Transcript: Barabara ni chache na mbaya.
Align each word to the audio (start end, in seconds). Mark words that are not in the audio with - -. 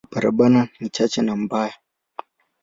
Barabara 0.11 0.69
ni 0.79 0.89
chache 0.89 1.21
na 1.21 1.35
mbaya. 1.35 1.73